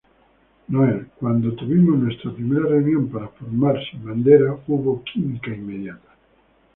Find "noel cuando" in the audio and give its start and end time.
0.69-1.51